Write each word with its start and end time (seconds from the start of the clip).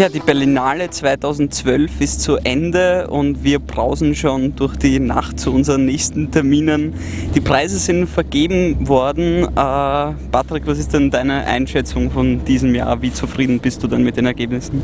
Ja, 0.00 0.08
die 0.08 0.20
Berlinale 0.20 0.88
2012 0.88 2.00
ist 2.00 2.22
zu 2.22 2.38
Ende 2.38 3.08
und 3.08 3.44
wir 3.44 3.58
brausen 3.58 4.14
schon 4.14 4.56
durch 4.56 4.74
die 4.76 4.98
Nacht 4.98 5.38
zu 5.38 5.52
unseren 5.52 5.84
nächsten 5.84 6.30
Terminen. 6.30 6.94
Die 7.34 7.40
Preise 7.42 7.78
sind 7.78 8.06
vergeben 8.06 8.88
worden. 8.88 9.44
Äh, 9.44 10.14
Patrick, 10.32 10.66
was 10.66 10.78
ist 10.78 10.94
denn 10.94 11.10
deine 11.10 11.44
Einschätzung 11.44 12.10
von 12.10 12.42
diesem 12.46 12.74
Jahr? 12.74 13.02
Wie 13.02 13.12
zufrieden 13.12 13.58
bist 13.58 13.82
du 13.82 13.88
denn 13.88 14.02
mit 14.02 14.16
den 14.16 14.24
Ergebnissen? 14.24 14.82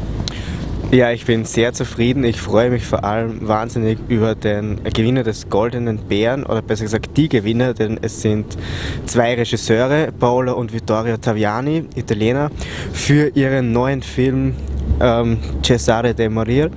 Ja, 0.91 1.11
ich 1.11 1.25
bin 1.25 1.47
sehr 1.47 1.73
zufrieden. 1.73 2.23
Ich 2.23 2.39
freue 2.39 2.69
mich 2.69 2.85
vor 2.85 3.03
allem 3.03 3.49
wahnsinnig 3.49 3.99
über 4.09 4.35
den 4.35 4.85
Gewinner 4.85 5.23
des 5.23 5.49
Goldenen 5.49 5.97
Bären 5.97 6.45
oder 6.45 6.61
besser 6.61 6.85
gesagt 6.85 7.17
die 7.17 7.31
Gewinner, 7.31 7.73
denn 7.73 7.99
es 8.03 8.21
sind 8.21 8.59
zwei 9.07 9.35
Regisseure, 9.35 10.13
Paolo 10.13 10.55
und 10.55 10.75
Vittorio 10.75 11.17
Taviani, 11.17 11.87
Italiener, 11.97 12.51
für 12.93 13.29
ihren 13.35 13.73
neuen 13.73 14.03
Film 14.03 14.55
ähm, 15.01 15.39
Cesare 15.63 16.15
de 16.15 16.29
Morir. 16.29 16.71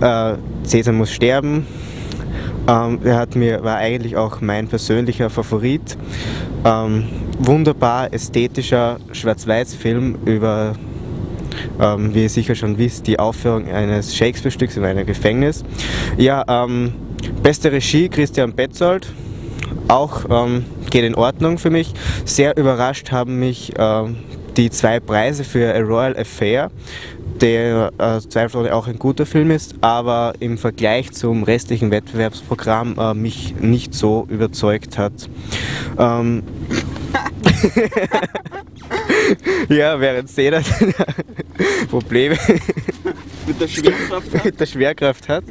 Äh, 0.00 0.34
Cesar 0.64 0.92
muss 0.92 1.10
sterben. 1.10 1.66
Ähm, 2.68 3.00
er 3.04 3.16
hat 3.16 3.34
mir, 3.36 3.62
war 3.64 3.76
eigentlich 3.76 4.16
auch 4.16 4.40
mein 4.40 4.68
persönlicher 4.68 5.30
Favorit. 5.30 5.96
Ähm, 6.64 7.04
wunderbar 7.38 8.12
ästhetischer 8.12 8.98
Schwarz-Weiß-Film 9.12 10.18
über 10.26 10.74
ähm, 11.80 12.14
wie 12.14 12.22
ihr 12.22 12.28
sicher 12.28 12.54
schon 12.54 12.78
wisst, 12.78 13.06
die 13.06 13.18
Aufführung 13.18 13.70
eines 13.70 14.14
Shakespeare-Stücks 14.14 14.76
in 14.76 14.84
einem 14.84 15.06
Gefängnis. 15.06 15.64
Ja, 16.16 16.44
ähm, 16.48 16.92
beste 17.42 17.72
Regie 17.72 18.08
Christian 18.08 18.52
Betzold, 18.54 19.12
auch 19.88 20.24
ähm, 20.30 20.64
geht 20.90 21.04
in 21.04 21.14
Ordnung 21.14 21.58
für 21.58 21.70
mich. 21.70 21.92
Sehr 22.24 22.56
überrascht 22.56 23.10
haben 23.10 23.38
mich 23.38 23.72
ähm, 23.78 24.16
die 24.56 24.70
zwei 24.70 25.00
Preise 25.00 25.44
für 25.44 25.74
A 25.74 25.80
Royal 25.80 26.16
Affair, 26.16 26.70
der 27.40 27.92
äh, 27.98 28.20
zweifelsohne 28.20 28.74
auch 28.74 28.86
ein 28.86 28.98
guter 28.98 29.26
Film 29.26 29.50
ist, 29.50 29.74
aber 29.80 30.34
im 30.40 30.58
Vergleich 30.58 31.12
zum 31.12 31.42
restlichen 31.42 31.90
Wettbewerbsprogramm 31.90 32.98
äh, 32.98 33.14
mich 33.14 33.54
nicht 33.58 33.94
so 33.94 34.26
überzeugt 34.28 34.98
hat. 34.98 35.12
Ähm, 35.98 36.42
ja, 39.68 40.00
während 40.00 40.28
Seda 40.28 40.60
Probleme 41.90 42.36
mit 43.46 43.60
der 43.60 43.68
Schwerkraft 43.68 44.34
hat. 44.34 44.44
mit 44.44 44.60
der 44.60 44.66
Schwerkraft 44.66 45.28
hat. 45.28 45.44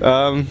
Ähm, 0.00 0.46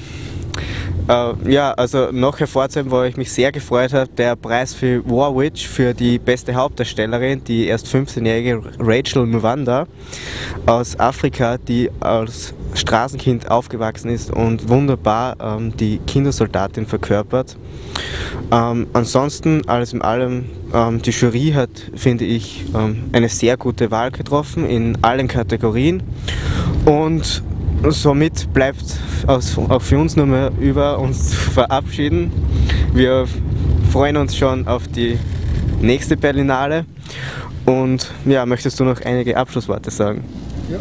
äh, 1.07 1.51
ja, 1.51 1.71
also 1.73 2.11
noch 2.11 2.39
hervorzuheben, 2.39 2.91
wo 2.91 3.03
ich 3.03 3.17
mich 3.17 3.31
sehr 3.31 3.51
gefreut 3.51 3.93
habe, 3.93 4.09
der 4.17 4.35
Preis 4.35 4.73
für 4.73 5.03
War 5.05 5.35
Witch 5.35 5.67
für 5.67 5.93
die 5.93 6.19
beste 6.19 6.55
Hauptdarstellerin, 6.55 7.43
die 7.43 7.67
erst 7.67 7.87
15-jährige 7.87 8.61
Rachel 8.79 9.25
Mwanda 9.25 9.87
aus 10.65 10.99
Afrika, 10.99 11.57
die 11.57 11.89
als 11.99 12.53
Straßenkind 12.73 13.49
aufgewachsen 13.49 14.09
ist 14.09 14.31
und 14.31 14.67
wunderbar 14.67 15.35
ähm, 15.39 15.75
die 15.77 15.99
Kindersoldatin 16.07 16.85
verkörpert. 16.85 17.57
Ähm, 18.51 18.87
ansonsten, 18.93 19.67
alles 19.67 19.93
in 19.93 20.01
allem, 20.01 20.45
ähm, 20.73 21.01
die 21.01 21.11
Jury 21.11 21.51
hat, 21.55 21.69
finde 21.95 22.25
ich, 22.25 22.65
ähm, 22.75 23.03
eine 23.11 23.29
sehr 23.29 23.57
gute 23.57 23.91
Wahl 23.91 24.11
getroffen 24.11 24.65
in 24.65 24.97
allen 25.03 25.27
Kategorien 25.27 26.03
und 26.85 27.43
somit 27.91 28.51
bleibt 28.53 28.99
auch 29.27 29.81
für 29.81 29.97
uns 29.97 30.15
nur 30.15 30.25
mehr 30.25 30.51
über 30.59 30.99
uns 30.99 31.29
zu 31.29 31.35
verabschieden. 31.51 32.31
Wir 32.93 33.25
freuen 33.91 34.17
uns 34.17 34.35
schon 34.35 34.67
auf 34.67 34.87
die 34.87 35.17
nächste 35.81 36.17
Berlinale 36.17 36.85
und 37.65 38.11
ja, 38.25 38.45
möchtest 38.45 38.79
du 38.79 38.83
noch 38.83 39.01
einige 39.01 39.37
Abschlussworte 39.37 39.91
sagen? 39.91 40.23
Ja. 40.69 40.79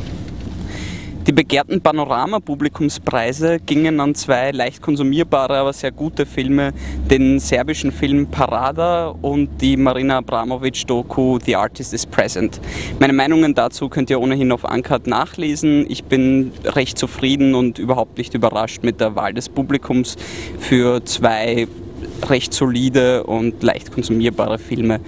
Die 1.26 1.32
begehrten 1.32 1.80
Panorama-Publikumspreise 1.80 3.58
gingen 3.58 3.98
an 3.98 4.14
zwei 4.14 4.50
leicht 4.50 4.82
konsumierbare, 4.82 5.56
aber 5.56 5.72
sehr 5.72 5.90
gute 5.90 6.26
Filme, 6.26 6.74
den 7.10 7.40
serbischen 7.40 7.92
Film 7.92 8.26
Parada 8.26 9.08
und 9.08 9.48
die 9.62 9.78
Marina 9.78 10.18
Abramovic-Doku 10.18 11.38
The 11.42 11.56
Artist 11.56 11.94
is 11.94 12.04
Present. 12.04 12.60
Meine 13.00 13.14
Meinungen 13.14 13.54
dazu 13.54 13.88
könnt 13.88 14.10
ihr 14.10 14.20
ohnehin 14.20 14.52
auf 14.52 14.64
Uncut 14.64 15.06
nachlesen. 15.06 15.86
Ich 15.88 16.04
bin 16.04 16.52
recht 16.62 16.98
zufrieden 16.98 17.54
und 17.54 17.78
überhaupt 17.78 18.18
nicht 18.18 18.34
überrascht 18.34 18.82
mit 18.82 19.00
der 19.00 19.16
Wahl 19.16 19.32
des 19.32 19.48
Publikums 19.48 20.16
für 20.58 21.06
zwei 21.06 21.66
recht 22.28 22.52
solide 22.52 23.24
und 23.24 23.62
leicht 23.62 23.92
konsumierbare 23.92 24.58
Filme. 24.58 25.00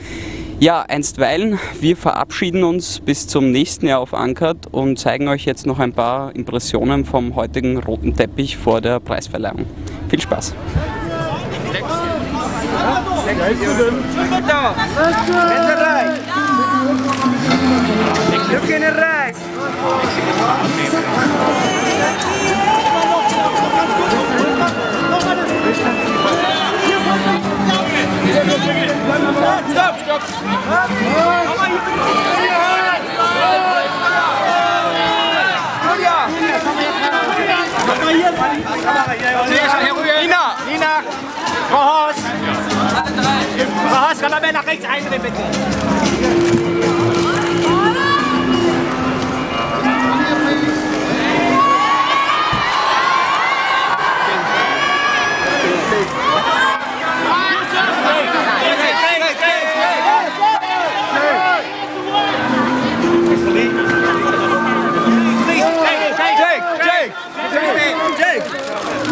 Ja, 0.59 0.81
einstweilen, 0.81 1.59
wir 1.81 1.99
verabschieden 1.99 2.65
uns 2.65 3.01
bis 3.01 3.27
zum 3.27 3.51
nächsten 3.51 3.89
Jahr 3.89 4.01
auf 4.01 4.15
Ankert 4.15 4.67
und 4.73 4.99
zeigen 4.99 5.29
euch 5.29 5.45
jetzt 5.45 5.67
noch 5.67 5.79
ein 5.79 5.93
paar 5.93 6.35
Impressionen 6.35 7.05
vom 7.05 7.37
heutigen 7.37 7.77
roten 7.77 8.17
Teppich 8.17 8.57
vor 8.57 8.81
der 8.81 8.99
Preisverleihung. 8.99 9.67
Viel 10.09 10.21
Spaß! 10.23 10.55
Stopp, 14.47 14.77
Nina! 40.27 40.57
Nina! 40.67 41.03
Frau 41.71 41.79
Horst! 41.79 42.19
Frau 43.89 44.09
Horst, 44.09 44.21
kann 44.21 44.31
man 44.31 44.43
mehr 44.43 44.53
nach 44.53 44.67
rechts 44.67 44.85
eindrehen, 44.85 45.23
bitte? 45.23 46.96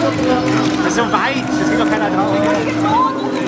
Das 0.05 0.89
ist 0.89 0.97
so 0.97 1.11
weit, 1.11 1.45
es 1.63 1.71
geht 1.71 1.81
doch 1.81 1.91
keiner 1.91 2.11
drauf. 2.11 3.44